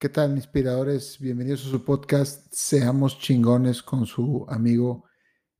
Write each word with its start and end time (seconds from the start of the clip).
¿Qué 0.00 0.08
tal, 0.08 0.34
inspiradores? 0.34 1.18
Bienvenidos 1.18 1.66
a 1.66 1.68
su 1.68 1.84
podcast 1.84 2.50
Seamos 2.50 3.18
chingones 3.18 3.82
con 3.82 4.06
su 4.06 4.46
amigo 4.48 5.04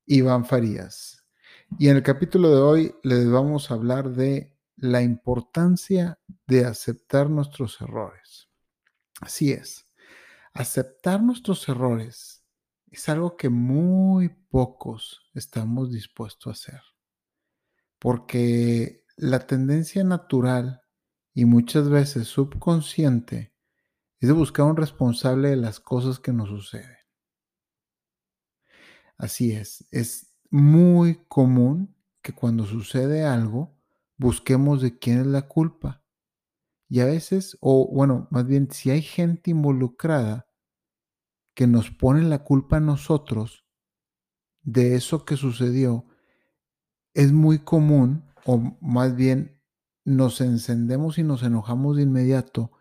Iván 0.06 0.46
Farías. 0.46 1.26
Y 1.78 1.90
en 1.90 1.98
el 1.98 2.02
capítulo 2.02 2.48
de 2.48 2.62
hoy 2.62 2.94
les 3.02 3.30
vamos 3.30 3.70
a 3.70 3.74
hablar 3.74 4.08
de 4.08 4.56
la 4.76 5.02
importancia 5.02 6.18
de 6.46 6.64
aceptar 6.64 7.28
nuestros 7.28 7.82
errores. 7.82 8.48
Así 9.20 9.52
es, 9.52 9.86
aceptar 10.54 11.22
nuestros 11.22 11.68
errores 11.68 12.42
es 12.90 13.10
algo 13.10 13.36
que 13.36 13.50
muy 13.50 14.30
pocos 14.48 15.20
estamos 15.34 15.92
dispuestos 15.92 16.46
a 16.46 16.52
hacer. 16.52 16.80
Porque 17.98 19.04
la 19.18 19.40
tendencia 19.40 20.02
natural 20.02 20.80
y 21.34 21.44
muchas 21.44 21.90
veces 21.90 22.28
subconsciente 22.28 23.52
es 24.20 24.28
de 24.28 24.34
buscar 24.34 24.66
un 24.66 24.76
responsable 24.76 25.48
de 25.48 25.56
las 25.56 25.80
cosas 25.80 26.18
que 26.18 26.32
nos 26.32 26.48
suceden. 26.48 26.96
Así 29.16 29.52
es, 29.52 29.86
es 29.90 30.34
muy 30.50 31.24
común 31.28 31.96
que 32.22 32.34
cuando 32.34 32.66
sucede 32.66 33.24
algo 33.24 33.76
busquemos 34.16 34.82
de 34.82 34.98
quién 34.98 35.20
es 35.20 35.26
la 35.26 35.48
culpa. 35.48 36.04
Y 36.88 37.00
a 37.00 37.06
veces, 37.06 37.56
o 37.60 37.88
bueno, 37.92 38.28
más 38.30 38.46
bien, 38.46 38.70
si 38.70 38.90
hay 38.90 39.00
gente 39.00 39.52
involucrada 39.52 40.48
que 41.54 41.66
nos 41.66 41.90
pone 41.90 42.22
la 42.22 42.44
culpa 42.44 42.76
a 42.76 42.80
nosotros 42.80 43.64
de 44.62 44.96
eso 44.96 45.24
que 45.24 45.36
sucedió, 45.36 46.06
es 47.14 47.32
muy 47.32 47.60
común, 47.60 48.24
o 48.44 48.76
más 48.80 49.14
bien 49.14 49.62
nos 50.04 50.40
encendemos 50.40 51.18
y 51.18 51.22
nos 51.22 51.42
enojamos 51.42 51.96
de 51.96 52.02
inmediato 52.02 52.72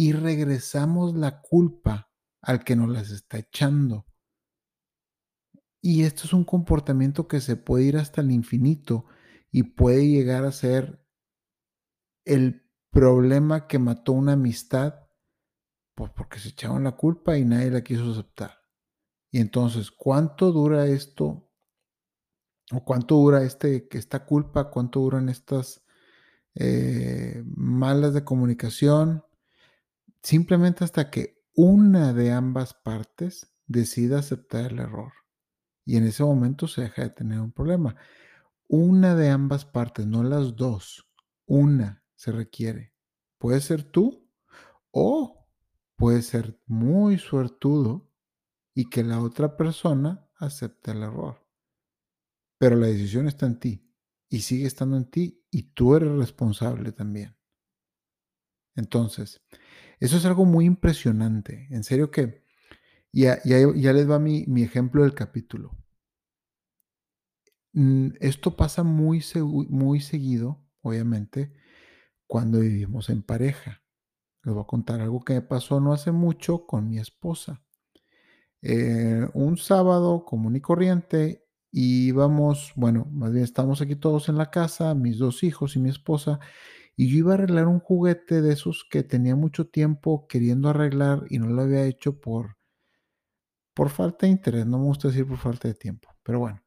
y 0.00 0.12
regresamos 0.12 1.16
la 1.16 1.40
culpa 1.42 2.08
al 2.40 2.62
que 2.62 2.76
nos 2.76 2.88
las 2.88 3.10
está 3.10 3.38
echando. 3.38 4.06
Y 5.82 6.04
esto 6.04 6.22
es 6.22 6.32
un 6.32 6.44
comportamiento 6.44 7.26
que 7.26 7.40
se 7.40 7.56
puede 7.56 7.86
ir 7.86 7.96
hasta 7.96 8.20
el 8.20 8.30
infinito 8.30 9.06
y 9.50 9.64
puede 9.64 10.06
llegar 10.06 10.44
a 10.44 10.52
ser 10.52 11.04
el 12.24 12.62
problema 12.92 13.66
que 13.66 13.80
mató 13.80 14.12
una 14.12 14.34
amistad, 14.34 15.00
pues 15.96 16.12
porque 16.12 16.38
se 16.38 16.50
echaron 16.50 16.84
la 16.84 16.92
culpa 16.92 17.36
y 17.36 17.44
nadie 17.44 17.72
la 17.72 17.82
quiso 17.82 18.12
aceptar. 18.12 18.52
Y 19.32 19.40
entonces, 19.40 19.90
¿cuánto 19.90 20.52
dura 20.52 20.86
esto? 20.86 21.50
¿O 22.70 22.84
cuánto 22.84 23.16
dura 23.16 23.42
este, 23.42 23.88
esta 23.90 24.24
culpa? 24.24 24.70
¿Cuánto 24.70 25.00
duran 25.00 25.28
estas 25.28 25.84
eh, 26.54 27.42
malas 27.56 28.14
de 28.14 28.22
comunicación? 28.22 29.24
Simplemente 30.22 30.84
hasta 30.84 31.10
que 31.10 31.42
una 31.54 32.12
de 32.12 32.32
ambas 32.32 32.74
partes 32.74 33.52
decida 33.66 34.18
aceptar 34.18 34.72
el 34.72 34.78
error. 34.78 35.12
Y 35.84 35.96
en 35.96 36.04
ese 36.04 36.22
momento 36.22 36.68
se 36.68 36.82
deja 36.82 37.02
de 37.02 37.10
tener 37.10 37.40
un 37.40 37.52
problema. 37.52 37.96
Una 38.66 39.14
de 39.14 39.30
ambas 39.30 39.64
partes, 39.64 40.06
no 40.06 40.22
las 40.22 40.56
dos. 40.56 41.08
Una 41.46 42.04
se 42.14 42.32
requiere. 42.32 42.94
Puede 43.38 43.60
ser 43.60 43.84
tú 43.84 44.28
o 44.90 45.48
puede 45.96 46.22
ser 46.22 46.60
muy 46.66 47.18
suertudo 47.18 48.10
y 48.74 48.90
que 48.90 49.02
la 49.02 49.20
otra 49.20 49.56
persona 49.56 50.28
acepte 50.36 50.92
el 50.92 51.02
error. 51.02 51.46
Pero 52.58 52.76
la 52.76 52.86
decisión 52.86 53.28
está 53.28 53.46
en 53.46 53.58
ti 53.58 53.92
y 54.28 54.40
sigue 54.40 54.66
estando 54.66 54.96
en 54.96 55.10
ti 55.10 55.44
y 55.50 55.72
tú 55.72 55.94
eres 55.94 56.12
responsable 56.12 56.92
también. 56.92 57.36
Entonces, 58.76 59.42
eso 60.00 60.16
es 60.16 60.24
algo 60.24 60.44
muy 60.44 60.64
impresionante. 60.64 61.66
En 61.70 61.84
serio 61.84 62.10
que 62.10 62.44
ya, 63.12 63.40
ya, 63.44 63.92
les 63.92 64.10
va 64.10 64.18
mi, 64.18 64.44
mi, 64.46 64.62
ejemplo 64.62 65.02
del 65.02 65.14
capítulo. 65.14 65.76
Mm, 67.72 68.10
esto 68.20 68.56
pasa 68.56 68.82
muy, 68.82 69.22
muy 69.68 70.00
seguido, 70.00 70.64
obviamente, 70.82 71.52
cuando 72.26 72.60
vivimos 72.60 73.10
en 73.10 73.22
pareja. 73.22 73.82
Les 74.44 74.54
voy 74.54 74.62
a 74.62 74.66
contar 74.66 75.00
algo 75.00 75.20
que 75.20 75.34
me 75.34 75.42
pasó 75.42 75.80
no 75.80 75.92
hace 75.92 76.12
mucho 76.12 76.66
con 76.66 76.88
mi 76.88 76.98
esposa. 76.98 77.62
Eh, 78.62 79.28
un 79.34 79.56
sábado 79.56 80.24
común 80.24 80.56
y 80.56 80.60
corriente 80.60 81.47
íbamos, 81.72 82.72
bueno, 82.76 83.06
más 83.12 83.32
bien 83.32 83.44
estamos 83.44 83.80
aquí 83.80 83.96
todos 83.96 84.28
en 84.28 84.36
la 84.36 84.50
casa, 84.50 84.94
mis 84.94 85.18
dos 85.18 85.42
hijos 85.42 85.76
y 85.76 85.80
mi 85.80 85.90
esposa, 85.90 86.40
y 86.96 87.08
yo 87.10 87.18
iba 87.18 87.32
a 87.32 87.34
arreglar 87.34 87.68
un 87.68 87.80
juguete 87.80 88.42
de 88.42 88.52
esos 88.52 88.84
que 88.90 89.04
tenía 89.04 89.36
mucho 89.36 89.68
tiempo 89.68 90.26
queriendo 90.26 90.68
arreglar 90.68 91.24
y 91.30 91.38
no 91.38 91.46
lo 91.48 91.62
había 91.62 91.84
hecho 91.84 92.20
por, 92.20 92.56
por 93.72 93.90
falta 93.90 94.26
de 94.26 94.32
interés. 94.32 94.66
No 94.66 94.78
me 94.78 94.84
gusta 94.86 95.06
decir 95.06 95.26
por 95.26 95.38
falta 95.38 95.68
de 95.68 95.74
tiempo. 95.74 96.08
Pero 96.24 96.40
bueno, 96.40 96.60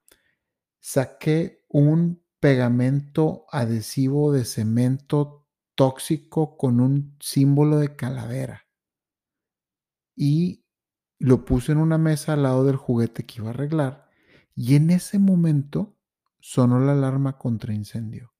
saqué 0.79 1.65
un 1.67 2.23
pegamento 2.39 3.45
adhesivo 3.51 4.31
de 4.31 4.45
cemento 4.45 5.47
tóxico 5.75 6.57
con 6.57 6.79
un 6.79 7.17
símbolo 7.19 7.77
de 7.79 7.95
calavera. 7.95 8.67
Y 10.15 10.63
lo 11.19 11.43
puse 11.43 11.71
en 11.73 11.77
una 11.77 11.97
mesa 11.97 12.33
al 12.33 12.43
lado 12.43 12.63
del 12.63 12.77
juguete 12.77 13.25
que 13.25 13.39
iba 13.39 13.47
a 13.49 13.53
arreglar. 13.53 14.10
Y 14.55 14.75
en 14.75 14.89
ese 14.89 15.19
momento 15.19 15.97
sonó 16.39 16.79
la 16.79 16.93
alarma 16.93 17.37
contra 17.37 17.73
incendio. 17.73 18.33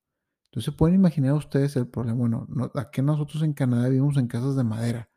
Entonces 0.46 0.74
pueden 0.74 0.96
imaginar 0.96 1.34
ustedes 1.34 1.76
el 1.78 1.88
problema. 1.88 2.18
Bueno, 2.18 2.48
aquí 2.76 3.02
nosotros 3.02 3.42
en 3.44 3.54
Canadá 3.54 3.88
vivimos 3.88 4.18
en 4.18 4.28
casas 4.28 4.56
de 4.56 4.64
madera. 4.64 5.10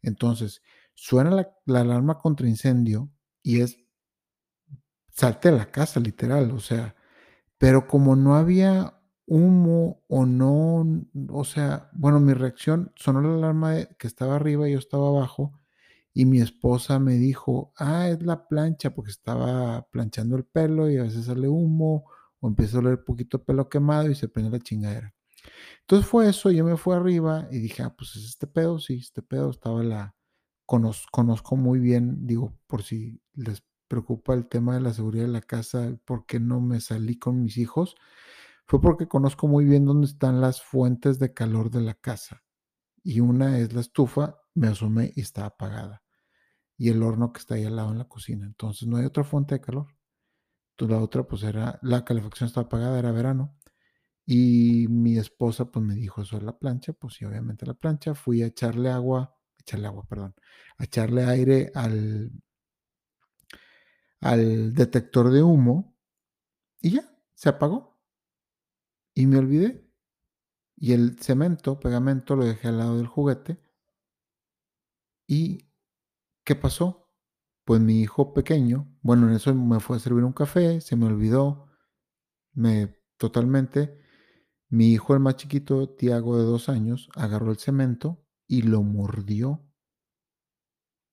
Entonces, 0.00 0.62
suena 0.94 1.30
la, 1.30 1.80
alarma 1.80 2.20
contra 2.20 2.48
incendio 2.48 3.10
y 3.42 3.60
es 3.60 3.78
salte 5.10 5.48
a 5.48 5.52
la 5.52 5.70
casa, 5.70 6.00
literal. 6.00 6.52
O 6.52 6.60
sea, 6.60 6.96
pero 7.58 7.86
como 7.86 8.16
no 8.16 8.36
había 8.36 8.94
humo 9.26 10.02
o 10.08 10.24
no, 10.24 10.86
o 11.30 11.44
sea, 11.44 11.90
bueno, 11.92 12.18
mi 12.20 12.32
reacción 12.32 12.92
sonó 12.96 13.20
la 13.20 13.34
alarma 13.34 13.84
que 13.98 14.06
estaba 14.06 14.36
arriba 14.36 14.68
y 14.68 14.72
yo 14.72 14.78
estaba 14.78 15.08
abajo 15.08 15.60
y 16.12 16.26
mi 16.26 16.40
esposa 16.40 16.98
me 16.98 17.14
dijo, 17.14 17.72
ah, 17.76 18.08
es 18.08 18.22
la 18.22 18.48
plancha 18.48 18.94
porque 18.94 19.10
estaba 19.10 19.88
planchando 19.90 20.36
el 20.36 20.44
pelo 20.44 20.90
y 20.90 20.96
a 20.96 21.04
veces 21.04 21.26
sale 21.26 21.48
humo 21.48 22.04
o 22.40 22.48
empieza 22.48 22.78
a 22.78 22.80
oler 22.80 23.04
poquito 23.04 23.44
pelo 23.44 23.68
quemado 23.68 24.10
y 24.10 24.14
se 24.14 24.28
prende 24.28 24.50
la 24.50 24.62
chingadera. 24.62 25.14
Entonces 25.80 26.08
fue 26.08 26.28
eso, 26.28 26.50
yo 26.50 26.64
me 26.64 26.76
fui 26.76 26.94
arriba 26.94 27.48
y 27.50 27.58
dije, 27.58 27.82
ah, 27.82 27.94
pues 27.96 28.16
es 28.16 28.24
este 28.24 28.46
pedo, 28.46 28.78
sí, 28.78 28.98
este 28.98 29.22
pedo 29.22 29.50
estaba 29.50 29.82
la, 29.82 30.14
conozco, 30.66 31.08
conozco 31.10 31.56
muy 31.56 31.78
bien, 31.78 32.26
digo, 32.26 32.58
por 32.66 32.82
si 32.82 33.20
les 33.34 33.62
preocupa 33.88 34.34
el 34.34 34.48
tema 34.48 34.74
de 34.74 34.82
la 34.82 34.92
seguridad 34.92 35.24
de 35.24 35.32
la 35.32 35.40
casa, 35.40 35.98
por 36.04 36.26
qué 36.26 36.40
no 36.40 36.60
me 36.60 36.80
salí 36.80 37.18
con 37.18 37.42
mis 37.42 37.56
hijos, 37.56 37.96
fue 38.66 38.80
porque 38.80 39.08
conozco 39.08 39.48
muy 39.48 39.64
bien 39.64 39.86
dónde 39.86 40.06
están 40.06 40.40
las 40.42 40.62
fuentes 40.62 41.18
de 41.18 41.32
calor 41.32 41.70
de 41.70 41.80
la 41.80 41.94
casa. 41.94 42.42
Y 43.02 43.20
una 43.20 43.58
es 43.58 43.72
la 43.72 43.80
estufa, 43.80 44.36
me 44.58 44.68
asomé 44.68 45.12
y 45.16 45.22
está 45.22 45.46
apagada. 45.46 46.02
Y 46.78 46.90
el 46.90 47.02
horno 47.02 47.32
que 47.32 47.40
está 47.40 47.56
ahí 47.56 47.64
al 47.64 47.76
lado 47.76 47.92
en 47.92 47.98
la 47.98 48.08
cocina. 48.08 48.46
Entonces 48.46 48.88
no 48.88 48.98
hay 48.98 49.04
otra 49.06 49.24
fuente 49.24 49.56
de 49.56 49.60
calor 49.60 49.88
la 50.86 50.98
otra, 50.98 51.24
pues 51.24 51.42
era, 51.42 51.78
la 51.82 52.04
calefacción 52.04 52.46
estaba 52.46 52.66
apagada, 52.66 52.98
era 52.98 53.10
verano. 53.10 53.56
Y 54.26 54.86
mi 54.88 55.18
esposa, 55.18 55.70
pues 55.70 55.84
me 55.84 55.94
dijo 55.94 56.22
eso 56.22 56.38
de 56.38 56.44
la 56.44 56.58
plancha, 56.58 56.92
pues 56.92 57.14
sí, 57.14 57.24
obviamente 57.24 57.66
la 57.66 57.74
plancha. 57.74 58.14
Fui 58.14 58.42
a 58.42 58.46
echarle 58.46 58.90
agua, 58.90 59.34
echarle 59.58 59.86
agua, 59.88 60.06
perdón, 60.06 60.34
a 60.76 60.84
echarle 60.84 61.24
aire 61.24 61.72
al, 61.74 62.30
al 64.20 64.74
detector 64.74 65.30
de 65.30 65.42
humo 65.42 65.96
y 66.80 66.92
ya, 66.92 67.10
se 67.34 67.48
apagó. 67.48 67.98
Y 69.14 69.26
me 69.26 69.38
olvidé. 69.38 69.84
Y 70.76 70.92
el 70.92 71.18
cemento, 71.18 71.80
pegamento, 71.80 72.36
lo 72.36 72.44
dejé 72.44 72.68
al 72.68 72.78
lado 72.78 72.98
del 72.98 73.08
juguete. 73.08 73.60
¿Y 75.28 75.68
qué 76.44 76.56
pasó? 76.56 77.08
pues 77.68 77.82
mi 77.82 78.00
hijo 78.00 78.32
pequeño, 78.32 78.90
bueno, 79.02 79.28
en 79.28 79.34
eso 79.34 79.54
me 79.54 79.78
fue 79.78 79.98
a 79.98 80.00
servir 80.00 80.24
un 80.24 80.32
café, 80.32 80.80
se 80.80 80.96
me 80.96 81.04
olvidó, 81.04 81.66
me 82.54 82.96
totalmente. 83.18 84.00
Mi 84.70 84.92
hijo, 84.92 85.12
el 85.12 85.20
más 85.20 85.36
chiquito, 85.36 85.86
Tiago, 85.90 86.38
de 86.38 86.44
dos 86.44 86.70
años, 86.70 87.10
agarró 87.14 87.50
el 87.50 87.58
cemento 87.58 88.24
y 88.46 88.62
lo 88.62 88.82
mordió. 88.82 89.68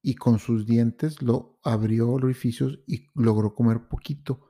Y 0.02 0.16
con 0.16 0.40
sus 0.40 0.66
dientes 0.66 1.22
lo 1.22 1.60
abrió 1.62 2.10
orificios 2.12 2.80
y 2.88 3.08
logró 3.16 3.54
comer 3.54 3.90
poquito. 3.90 4.48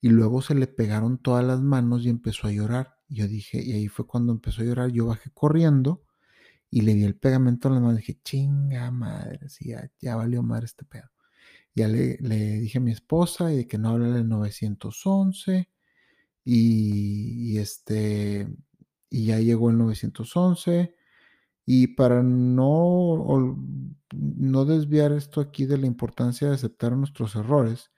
Y 0.00 0.10
luego 0.10 0.42
se 0.42 0.54
le 0.54 0.68
pegaron 0.68 1.18
todas 1.20 1.44
las 1.44 1.60
manos 1.60 2.04
y 2.04 2.08
empezó 2.08 2.46
a 2.46 2.52
llorar. 2.52 2.94
Yo 3.08 3.26
dije, 3.26 3.60
y 3.60 3.72
ahí 3.72 3.88
fue 3.88 4.06
cuando 4.06 4.30
empezó 4.30 4.62
a 4.62 4.66
llorar. 4.66 4.90
Yo 4.90 5.06
bajé 5.06 5.32
corriendo 5.34 6.04
y 6.70 6.82
le 6.82 6.94
di 6.94 7.04
el 7.04 7.16
pegamento 7.16 7.68
en 7.68 7.74
las 7.74 7.82
manos. 7.82 7.98
Dije, 7.98 8.20
chinga 8.24 8.90
madre, 8.90 9.40
ya, 9.60 9.90
ya 10.00 10.16
valió 10.16 10.42
madre 10.42 10.66
este 10.66 10.84
pedo. 10.84 11.08
Ya 11.74 11.88
le, 11.88 12.16
dije 12.60 12.78
a 12.78 12.80
mi 12.80 12.92
esposa 12.92 13.52
y 13.52 13.58
de 13.58 13.66
que 13.68 13.78
no 13.78 13.90
habla 13.90 14.08
del 14.10 14.28
911 14.28 15.68
y, 16.44 17.54
y, 17.54 17.58
este, 17.58 18.48
y 19.10 19.26
ya 19.26 19.38
llegó 19.40 19.70
el 19.70 19.78
911 19.78 20.94
Y 21.66 21.88
para 21.88 22.22
no 22.22 23.56
no 24.12 24.64
desviar 24.64 25.12
esto 25.12 25.40
aquí 25.40 25.66
de 25.66 25.78
la 25.78 25.86
importancia 25.86 26.48
de 26.48 26.54
aceptar 26.54 26.96
nuestros 26.96 27.36
errores, 27.36 27.90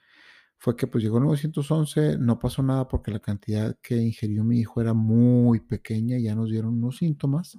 fue 0.58 0.76
que, 0.76 0.86
pues, 0.86 1.04
llegó 1.04 1.18
el 1.18 1.24
911, 1.24 2.18
no 2.18 2.38
pasó 2.38 2.62
nada 2.62 2.88
porque 2.88 3.10
la 3.12 3.20
cantidad 3.20 3.78
que 3.82 3.96
ingirió 3.96 4.44
mi 4.44 4.60
hijo 4.60 4.80
era 4.80 4.94
muy 4.94 5.60
pequeña, 5.60 6.18
ya 6.18 6.34
nos 6.34 6.50
dieron 6.50 6.74
unos 6.78 6.98
síntomas, 6.98 7.58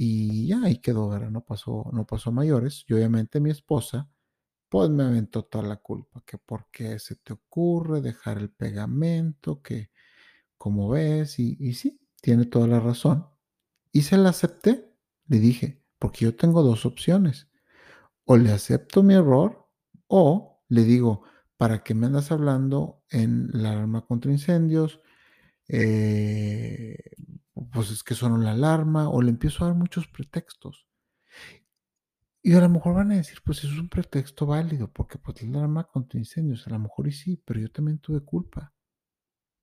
y 0.00 0.48
ya 0.48 0.62
ahí 0.64 0.78
quedó, 0.80 1.08
¿verdad? 1.10 1.30
No 1.30 1.44
pasó 1.44 1.90
no 1.92 2.06
pasó 2.06 2.32
mayores. 2.32 2.84
Y 2.88 2.94
obviamente 2.94 3.40
mi 3.40 3.50
esposa, 3.50 4.10
pues, 4.70 4.90
me 4.90 5.04
aventó 5.04 5.44
toda 5.44 5.64
la 5.66 5.76
culpa, 5.78 6.22
que 6.26 6.38
por 6.38 6.68
qué 6.72 6.98
se 7.00 7.16
te 7.16 7.34
ocurre 7.34 8.00
dejar 8.02 8.38
el 8.38 8.50
pegamento, 8.50 9.62
que 9.62 9.90
cómo 10.58 10.88
ves, 10.90 11.38
y 11.40 11.74
sí, 11.74 12.00
tiene 12.22 12.46
toda 12.46 12.66
la 12.68 12.80
razón. 12.80 13.26
Y 13.92 14.02
se 14.02 14.16
la 14.18 14.30
acepté. 14.30 14.92
Le 15.28 15.38
dije, 15.40 15.84
porque 15.98 16.26
yo 16.26 16.36
tengo 16.36 16.62
2 16.64 16.86
opciones, 16.86 17.48
o 18.26 18.36
le 18.38 18.52
acepto 18.52 19.02
mi 19.04 19.14
error, 19.14 19.68
o 20.08 20.62
le 20.68 20.84
digo: 20.84 21.22
"¿Para 21.58 21.82
qué 21.84 21.94
me 21.94 22.06
andas 22.08 22.32
hablando 22.32 23.04
en 23.10 23.48
la 23.52 23.72
alarma 23.72 24.06
contra 24.06 24.32
incendios? 24.32 25.00
Eh, 25.68 26.96
pues, 27.72 27.90
es 27.90 28.02
que 28.04 28.14
sonó 28.14 28.38
la 28.38 28.52
alarma", 28.52 29.08
o 29.10 29.22
le 29.22 29.30
empiezo 29.30 29.64
a 29.64 29.68
dar 29.68 29.76
muchos 29.76 30.06
pretextos. 30.08 30.84
Y 32.44 32.54
a 32.54 32.60
lo 32.60 32.68
mejor 32.70 32.94
van 32.94 33.12
a 33.12 33.16
decir: 33.16 33.38
"Pues 33.44 33.64
es 33.64 33.70
un 33.78 33.88
pretexto 33.90 34.46
válido, 34.46 34.90
porque, 34.92 35.18
pues, 35.18 35.42
la 35.42 35.58
alarma 35.58 35.84
contra 35.84 36.18
incendios", 36.18 36.66
a 36.66 36.70
lo 36.70 36.78
mejor 36.78 37.06
y 37.08 37.12
sí, 37.12 37.36
pero 37.44 37.60
yo 37.60 37.70
también 37.70 37.98
tuve 37.98 38.20
culpa. 38.20 38.72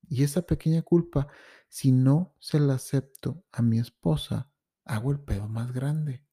Y 0.09 0.23
esa 0.23 0.43
pequeña 0.43 0.81
culpa, 0.83 1.27
si 1.69 1.91
no 1.91 2.35
se 2.39 2.59
la 2.59 2.75
acepto 2.75 3.43
a 3.51 3.61
mi 3.61 3.79
esposa, 3.79 4.51
hago 4.85 5.11
el 5.11 5.19
pedo 5.21 5.47
más 5.49 5.73
grande. 5.73 6.25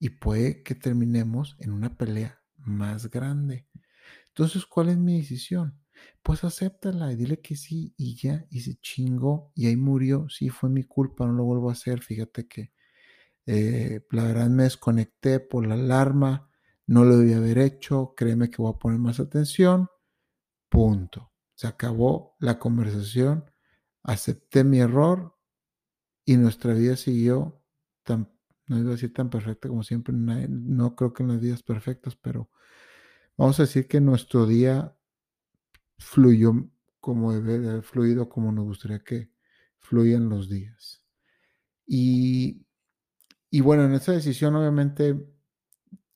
Y 0.00 0.10
puede 0.10 0.62
que 0.64 0.74
terminemos 0.76 1.56
en 1.60 1.72
una 1.72 1.96
pelea 1.98 2.42
más 2.58 3.10
grande. 3.10 3.68
Entonces, 4.28 4.66
¿cuál 4.66 4.90
es 4.90 4.98
mi 4.98 5.18
decisión? 5.18 5.81
Pues 6.22 6.44
acéptala 6.44 7.12
y 7.12 7.16
dile 7.16 7.40
que 7.40 7.56
sí, 7.56 7.94
y 7.96 8.16
ya, 8.16 8.46
y 8.50 8.60
se 8.60 8.76
chingó, 8.76 9.52
y 9.54 9.66
ahí 9.66 9.76
murió. 9.76 10.28
Sí, 10.28 10.50
fue 10.50 10.70
mi 10.70 10.84
culpa, 10.84 11.26
no 11.26 11.32
lo 11.32 11.44
vuelvo 11.44 11.70
a 11.70 11.72
hacer. 11.72 12.00
Fíjate 12.02 12.46
que, 12.48 12.72
eh, 13.46 14.02
la 14.10 14.24
verdad 14.24 14.48
me 14.50 14.64
desconecté 14.64 15.40
por 15.40 15.66
la 15.66 15.74
alarma, 15.74 16.50
no 16.86 17.04
lo 17.04 17.18
debí 17.18 17.34
haber 17.34 17.58
hecho, 17.58 18.14
créeme 18.16 18.50
que 18.50 18.62
voy 18.62 18.72
a 18.74 18.78
poner 18.78 18.98
más 19.00 19.20
atención, 19.20 19.88
punto. 20.68 21.32
Se 21.54 21.66
acabó 21.68 22.36
la 22.40 22.58
conversación, 22.58 23.50
acepté 24.02 24.64
mi 24.64 24.80
error 24.80 25.36
y 26.24 26.36
nuestra 26.36 26.74
vida 26.74 26.96
siguió 26.96 27.62
tan 28.04 28.30
no 28.66 28.78
iba 28.78 28.90
a 28.90 28.92
decir 28.92 29.12
tan 29.12 29.28
perfecta 29.30 29.68
como 29.68 29.82
siempre, 29.82 30.14
no 30.14 30.96
creo 30.96 31.12
que 31.12 31.22
en 31.24 31.30
las 31.30 31.40
vidas 31.40 31.62
perfectas, 31.62 32.16
pero 32.16 32.50
vamos 33.36 33.58
a 33.60 33.64
decir 33.64 33.88
que 33.88 34.00
nuestro 34.00 34.46
día 34.46 34.96
fluyó 36.02 36.52
como 37.00 37.32
debe 37.32 37.58
de 37.58 37.70
haber 37.70 37.82
fluido, 37.82 38.28
como 38.28 38.52
nos 38.52 38.64
gustaría 38.66 39.00
que 39.04 39.30
fluyan 39.78 40.28
los 40.28 40.48
días. 40.48 41.04
Y 41.86 42.66
y 43.50 43.60
bueno, 43.62 43.84
en 43.84 43.94
esa 43.94 44.12
decisión, 44.12 44.56
obviamente, 44.56 45.26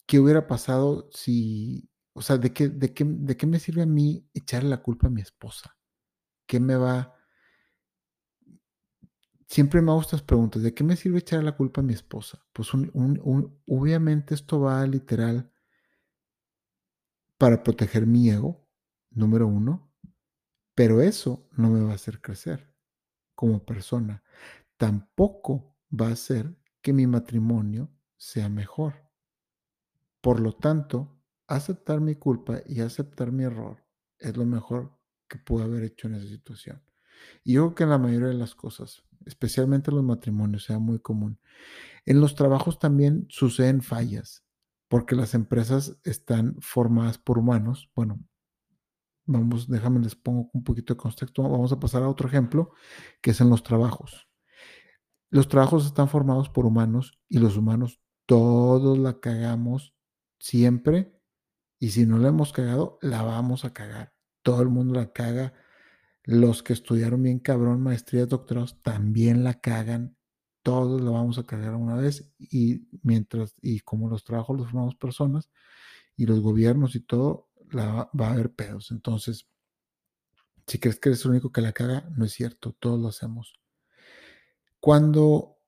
¿qué 0.07 0.21
hubiera 0.21 0.47
pasado 0.47 1.09
si 1.13 1.89
o 2.15 2.23
sea, 2.23 2.39
de 2.39 2.53
qué 2.53 2.69
de 2.69 2.95
qué 2.95 3.05
de 3.07 3.37
qué 3.37 3.47
me 3.47 3.59
sirve 3.61 3.83
a 3.83 3.87
mí 3.87 4.27
echarle 4.35 4.71
la 4.71 4.83
culpa 4.83 5.09
a 5.09 5.11
mi 5.11 5.21
esposa? 5.23 5.77
¿Qué 6.47 6.61
me 6.61 6.77
va 6.77 7.15
Siempre 9.49 9.81
me 9.83 9.91
hago 9.91 10.01
estas 10.01 10.23
preguntas, 10.23 10.63
¿de 10.63 10.73
qué 10.75 10.85
me 10.85 10.97
sirve 10.97 11.19
echarle 11.19 11.45
la 11.47 11.57
culpa 11.57 11.81
a 11.81 11.85
mi 11.85 11.93
esposa? 11.95 12.45
Pues 12.53 12.73
un 12.75 12.91
un 12.95 13.21
un 13.25 13.61
obviamente 13.67 14.35
esto 14.35 14.61
va 14.61 14.87
literal 14.87 15.51
para 17.39 17.63
proteger 17.63 18.07
mi 18.07 18.31
ego, 18.31 18.66
número 19.17 19.49
1, 19.49 19.93
pero 20.75 21.01
eso 21.01 21.49
no 21.53 21.71
me 21.71 21.83
va 21.83 21.93
a 21.93 21.95
hacer 21.95 22.21
crecer 22.21 22.73
como 23.35 23.65
persona. 23.65 24.23
Tampoco 24.77 25.77
va 25.91 26.09
a 26.09 26.13
hacer 26.13 26.57
que 26.83 26.93
mi 26.93 27.07
matrimonio 27.07 27.91
sea 28.17 28.49
mejor. 28.49 28.95
Por 30.21 30.41
lo 30.41 30.53
tanto, 30.53 31.21
aceptar 31.47 32.01
mi 32.01 32.17
culpa 32.17 32.61
y 32.67 32.81
aceptar 32.81 33.33
mi 33.33 33.45
error 33.45 33.85
es 34.19 34.37
lo 34.37 34.45
mejor 34.45 34.99
que 35.29 35.39
pude 35.39 35.65
haber 35.65 35.85
hecho 35.85 36.09
en 36.09 36.15
esa 36.15 36.29
situación. 36.29 36.83
Y 37.43 37.55
yo 37.55 37.63
creo 37.63 37.75
que 37.75 37.83
en 37.85 37.91
la 37.91 37.99
mayoría 37.99 38.29
de 38.29 38.35
las 38.35 38.55
cosas, 38.55 39.03
especialmente 39.25 39.91
en 39.91 39.97
los 39.97 40.05
matrimonios, 40.05 40.65
sea 40.65 40.79
muy 40.79 40.99
común. 40.99 41.41
En 42.05 42.21
los 42.21 42.35
trabajos 42.35 42.79
también 42.79 43.27
suceden 43.29 43.83
fallas, 43.83 44.45
porque 44.89 45.17
las 45.17 45.35
empresas 45.35 45.99
están 46.05 46.57
formadas 46.61 47.19
por 47.19 47.39
humanos. 47.39 47.91
Bueno, 47.95 48.21
vamos, 49.27 49.69
déjame 49.69 50.01
les 50.01 50.15
pongo 50.17 50.51
un 50.53 50.65
poquito 50.65 50.95
de 50.95 50.99
contexto. 50.99 51.43
Vamos 51.43 51.73
a 51.73 51.81
pasar 51.81 52.03
a 52.03 52.09
otro 52.09 52.29
ejemplo, 52.29 52.73
que 53.21 53.33
es 53.33 53.41
en 53.41 53.51
los 53.51 53.63
trabajos. 53.63 54.29
Los 55.31 55.49
trabajos 55.49 55.87
están 55.87 56.09
formados 56.09 56.49
por 56.49 56.67
humanos 56.67 57.19
y 57.29 57.39
los 57.39 57.57
humanos 57.57 58.01
todos 58.27 58.99
la 58.99 59.21
cagamos 59.21 59.95
siempre, 60.39 61.17
y 61.79 61.91
si 61.91 62.07
no 62.07 62.19
la 62.19 62.29
hemos 62.29 62.53
cagado, 62.53 62.99
la 63.03 63.23
vamos 63.23 63.65
a 63.65 63.73
cagar. 63.73 64.13
Todo 64.43 64.63
el 64.63 64.69
mundo 64.69 64.95
la 64.95 65.13
caga. 65.13 65.53
Los 66.25 66.63
que 66.63 66.73
estudiaron 66.73 67.23
bien 67.23 67.39
cabrón, 67.39 67.83
maestrías, 67.83 68.29
doctorados, 68.29 68.83
también 68.83 69.45
la 69.45 69.61
cagan. 69.61 70.17
Todos 70.63 71.01
la 71.01 71.11
vamos 71.11 71.39
a 71.39 71.45
cagar 71.45 71.75
una 71.75 71.95
vez 71.95 72.33
y 72.39 72.89
mientras 73.03 73.55
y 73.63 73.81
como 73.81 74.09
los 74.09 74.25
trabajos 74.25 74.57
los 74.57 74.67
formamos 74.67 74.97
personas 74.97 75.51
y 76.17 76.27
los 76.27 76.41
gobiernos 76.41 76.97
y 76.97 77.01
todo, 77.01 77.51
va 77.75 78.29
a 78.29 78.33
haber 78.33 78.55
pedos. 78.55 78.91
Entonces 78.91 79.49
si 80.67 80.79
crees 80.79 80.99
que 80.99 81.11
eres 81.11 81.25
el 81.25 81.33
único 81.33 81.53
que 81.53 81.61
la 81.61 81.73
caga, 81.73 82.09
no 82.17 82.25
es 82.25 82.33
cierto, 82.33 82.73
todos 82.79 83.01
lo 83.01 83.09
hacemos. 83.09 83.55
Cuando 84.81 85.59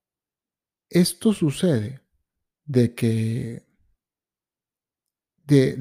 esto 0.91 1.33
sucede, 1.33 2.03
de 2.65 2.95
que 2.95 3.67
de 5.45 5.73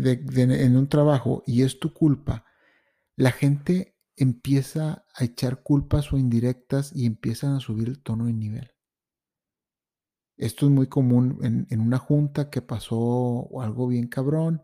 en 0.64 0.78
un 0.78 0.88
trabajo 0.88 1.44
y 1.46 1.64
es 1.64 1.80
tu 1.80 1.94
culpa, 1.94 2.46
la 3.18 3.32
gente 3.32 3.98
empieza 4.16 5.06
a 5.14 5.26
echar 5.26 5.64
culpas 5.64 6.14
o 6.14 6.18
indirectas 6.18 6.96
y 6.96 7.06
empiezan 7.06 7.56
a 7.56 7.60
subir 7.60 7.90
el 7.90 8.02
tono 8.02 8.28
de 8.28 8.34
nivel. 8.34 8.72
Esto 10.38 10.68
es 10.68 10.72
muy 10.72 10.88
común 10.88 11.40
en 11.44 11.68
en 11.70 11.82
una 11.82 11.98
junta 11.98 12.50
que 12.50 12.62
pasó 12.62 13.50
algo 13.62 13.88
bien 13.88 14.08
cabrón, 14.08 14.64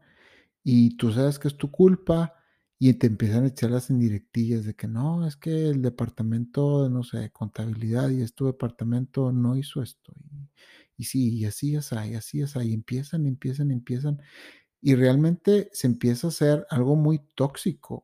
y 0.63 0.97
tú 0.97 1.11
sabes 1.13 1.39
que 1.39 1.47
es 1.49 1.57
tu 1.57 1.71
culpa, 1.71 2.35
y 2.79 2.93
te 2.95 3.07
empiezan 3.07 3.45
a 3.45 3.47
echar 3.47 3.71
las 3.71 3.89
indirectillas 3.89 4.65
de 4.65 4.75
que 4.75 4.87
no, 4.87 5.27
es 5.27 5.37
que 5.37 5.69
el 5.69 5.81
departamento 5.81 6.83
de, 6.83 6.89
no 6.89 7.03
sé, 7.03 7.31
contabilidad 7.31 8.09
y 8.09 8.21
es 8.21 8.35
tu 8.35 8.45
departamento 8.47 9.31
no 9.33 9.55
hizo 9.57 9.81
esto, 9.83 10.13
y 10.31 10.47
y 10.97 11.05
sí, 11.05 11.29
y 11.39 11.45
así, 11.45 11.75
asá, 11.75 12.07
y 12.07 12.15
así, 12.15 12.41
asá, 12.43 12.63
y 12.63 12.73
empiezan, 12.73 13.25
empiezan, 13.27 13.71
empiezan, 13.71 14.21
y 14.81 14.95
realmente 14.95 15.69
se 15.73 15.87
empieza 15.87 16.27
a 16.27 16.31
hacer 16.31 16.67
algo 16.71 16.95
muy 16.97 17.19
tóxico. 17.35 18.03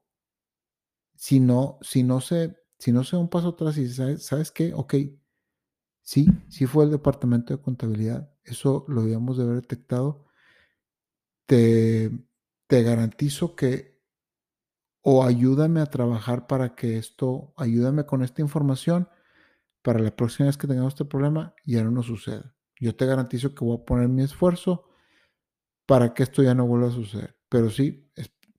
Si 1.17 1.39
no 1.39 1.77
si 1.81 2.03
no 2.03 2.21
se 2.21 2.55
si 2.77 2.91
no 2.91 3.03
se 3.03 3.15
da 3.17 3.21
un 3.21 3.29
paso 3.29 3.49
atrás 3.49 3.77
y 3.77 3.89
"¿Sabes 3.89 4.23
sabes 4.25 4.51
qué? 4.51 4.73
Okey, 4.73 5.19
sí, 6.03 6.27
sí 6.49 6.65
fue 6.67 6.85
el 6.85 6.91
departamento 6.91 7.55
de 7.55 7.61
contabilidad, 7.61 8.31
eso 8.45 8.85
lo 8.89 9.01
debíamos 9.03 9.37
de 9.37 9.43
haber 9.45 9.61
detectado". 9.61 10.25
Te 11.49 12.11
te 12.69 12.83
garantizo 12.83 13.55
que 13.55 13.99
o 15.01 15.23
ayúdame 15.23 15.81
a 15.81 15.87
trabajar 15.87 16.45
para 16.45 16.75
que 16.75 16.99
esto 16.99 17.51
ayúdame 17.57 18.05
con 18.05 18.21
esta 18.21 18.43
información 18.43 19.09
para 19.81 19.99
la 19.99 20.15
próxima 20.15 20.45
vez 20.45 20.57
que 20.57 20.67
tengamos 20.67 20.93
este 20.93 21.05
problema, 21.05 21.55
ya 21.65 21.83
no 21.83 21.89
nos 21.89 22.05
suceda. 22.05 22.55
Yo 22.79 22.95
te 22.95 23.07
garantizo 23.07 23.55
que 23.55 23.65
voy 23.65 23.77
a 23.77 23.85
poner 23.85 24.07
mi 24.07 24.21
esfuerzo 24.21 24.85
para 25.87 26.13
que 26.13 26.21
esto 26.21 26.43
ya 26.43 26.53
no 26.53 26.67
vuelva 26.67 26.89
a 26.89 26.91
suceder. 26.91 27.35
Pero 27.49 27.71
sí, 27.71 28.11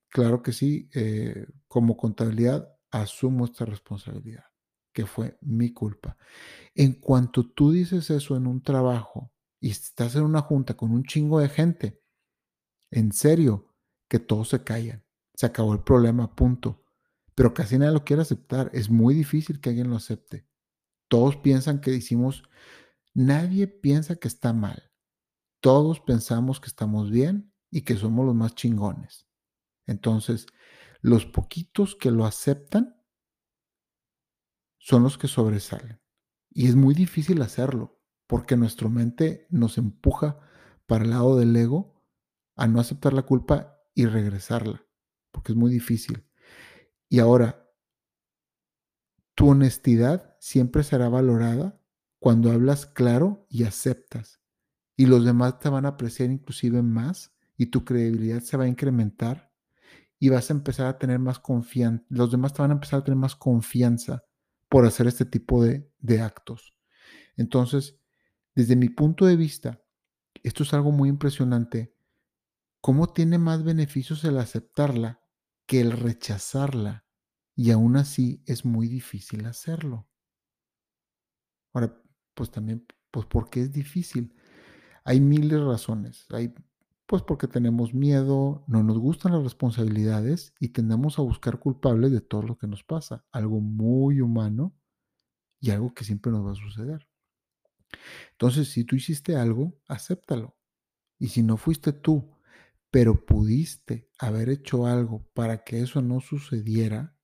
claro 0.08 0.42
que 0.42 0.52
sí, 0.52 0.90
eh, 0.92 1.46
como 1.68 1.96
contabilidad 1.96 2.68
asumo 2.90 3.44
esta 3.44 3.64
responsabilidad, 3.64 4.46
que 4.92 5.06
fue 5.06 5.38
mi 5.40 5.72
culpa. 5.72 6.16
En 6.74 6.94
cuanto 6.94 7.48
tú 7.48 7.70
dices 7.70 8.10
eso 8.10 8.36
en 8.36 8.48
un 8.48 8.60
trabajo 8.60 9.30
y 9.60 9.70
estás 9.70 10.16
en 10.16 10.24
una 10.24 10.40
junta 10.40 10.74
con 10.76 10.90
un 10.90 11.04
chingo 11.04 11.38
de 11.38 11.48
gente, 11.48 12.02
en 12.90 13.12
serio, 13.12 13.69
que 14.10 14.18
todos 14.18 14.48
se 14.48 14.64
callan. 14.64 15.04
Se 15.34 15.46
acabó 15.46 15.72
el 15.72 15.84
problema, 15.84 16.34
punto. 16.34 16.84
Pero 17.36 17.54
casi 17.54 17.78
nadie 17.78 17.92
lo 17.92 18.04
quiere 18.04 18.22
aceptar. 18.22 18.68
Es 18.74 18.90
muy 18.90 19.14
difícil 19.14 19.60
que 19.60 19.70
alguien 19.70 19.88
lo 19.88 19.96
acepte. 19.96 20.46
Todos 21.08 21.36
piensan 21.36 21.80
que 21.80 21.94
hicimos 21.94 22.42
nadie 23.14 23.68
piensa 23.68 24.16
que 24.16 24.28
está 24.28 24.52
mal. 24.52 24.92
Todos 25.60 26.00
pensamos 26.00 26.60
que 26.60 26.66
estamos 26.66 27.10
bien 27.10 27.54
y 27.70 27.82
que 27.82 27.96
somos 27.96 28.26
los 28.26 28.34
más 28.34 28.54
chingones. 28.56 29.28
Entonces, 29.86 30.46
los 31.00 31.24
poquitos 31.24 31.94
que 31.94 32.10
lo 32.10 32.24
aceptan 32.24 33.00
son 34.78 35.04
los 35.04 35.18
que 35.18 35.28
sobresalen. 35.28 36.00
Y 36.50 36.66
es 36.66 36.74
muy 36.74 36.94
difícil 36.94 37.42
hacerlo, 37.42 38.02
porque 38.26 38.56
nuestra 38.56 38.88
mente 38.88 39.46
nos 39.50 39.78
empuja 39.78 40.40
para 40.86 41.04
el 41.04 41.10
lado 41.10 41.36
del 41.36 41.54
ego 41.54 42.02
a 42.56 42.66
no 42.66 42.80
aceptar 42.80 43.12
la 43.12 43.22
culpa 43.22 43.79
y 44.00 44.06
regresarla, 44.06 44.84
porque 45.30 45.52
es 45.52 45.56
muy 45.56 45.70
difícil. 45.70 46.24
Y 47.08 47.18
ahora, 47.18 47.70
tu 49.34 49.50
honestidad 49.50 50.36
siempre 50.40 50.82
será 50.82 51.08
valorada 51.08 51.78
cuando 52.18 52.50
hablas 52.50 52.86
claro 52.86 53.46
y 53.50 53.64
aceptas. 53.64 54.40
Y 54.96 55.06
los 55.06 55.24
demás 55.24 55.58
te 55.58 55.68
van 55.68 55.84
a 55.84 55.90
apreciar 55.90 56.30
inclusive 56.30 56.82
más 56.82 57.34
y 57.56 57.66
tu 57.66 57.84
credibilidad 57.84 58.40
se 58.40 58.56
va 58.56 58.64
a 58.64 58.68
incrementar 58.68 59.52
y 60.18 60.30
vas 60.30 60.50
a 60.50 60.54
empezar 60.54 60.86
a 60.86 60.98
tener 60.98 61.18
más 61.18 61.38
confianza. 61.38 62.04
Los 62.08 62.30
demás 62.30 62.54
te 62.54 62.62
van 62.62 62.70
a 62.70 62.74
empezar 62.74 63.00
a 63.00 63.04
tener 63.04 63.18
más 63.18 63.36
confianza 63.36 64.24
por 64.68 64.86
hacer 64.86 65.06
este 65.06 65.24
tipo 65.24 65.62
de, 65.62 65.90
de 65.98 66.20
actos. 66.20 66.74
Entonces, 67.36 67.98
desde 68.54 68.76
mi 68.76 68.88
punto 68.88 69.26
de 69.26 69.36
vista, 69.36 69.82
esto 70.42 70.62
es 70.62 70.72
algo 70.72 70.90
muy 70.90 71.08
impresionante. 71.08 71.94
¿Cómo 72.80 73.12
tiene 73.12 73.38
más 73.38 73.62
beneficios 73.62 74.24
el 74.24 74.38
aceptarla 74.38 75.20
que 75.66 75.80
el 75.80 75.92
rechazarla? 75.92 77.04
Y 77.54 77.72
aún 77.72 77.96
así 77.96 78.42
es 78.46 78.64
muy 78.64 78.88
difícil 78.88 79.44
hacerlo. 79.44 80.08
Ahora, 81.74 82.02
pues 82.34 82.50
también, 82.50 82.86
pues 83.10 83.26
porque 83.26 83.60
es 83.60 83.72
difícil. 83.72 84.34
Hay 85.04 85.20
miles 85.20 85.50
de 85.50 85.64
razones. 85.64 86.26
Hay, 86.30 86.54
pues 87.06 87.22
porque 87.22 87.48
tenemos 87.48 87.92
miedo, 87.92 88.64
no 88.66 88.82
nos 88.82 88.98
gustan 88.98 89.32
las 89.32 89.42
responsabilidades 89.42 90.54
y 90.58 90.68
tendemos 90.68 91.18
a 91.18 91.22
buscar 91.22 91.58
culpables 91.58 92.12
de 92.12 92.22
todo 92.22 92.42
lo 92.42 92.56
que 92.56 92.66
nos 92.66 92.82
pasa. 92.82 93.26
Algo 93.30 93.60
muy 93.60 94.22
humano 94.22 94.74
y 95.60 95.70
algo 95.70 95.92
que 95.92 96.04
siempre 96.04 96.32
nos 96.32 96.46
va 96.46 96.52
a 96.52 96.54
suceder. 96.54 97.06
Entonces, 98.32 98.68
si 98.68 98.84
tú 98.84 98.96
hiciste 98.96 99.36
algo, 99.36 99.76
acéptalo. 99.86 100.56
Y 101.18 101.28
si 101.28 101.42
no 101.42 101.58
fuiste 101.58 101.92
tú, 101.92 102.39
pero 102.90 103.24
pudiste 103.24 104.10
haber 104.18 104.48
hecho 104.50 104.86
algo 104.86 105.28
para 105.32 105.64
que 105.64 105.80
eso 105.80 106.02
no 106.02 106.20
sucediera, 106.20 107.16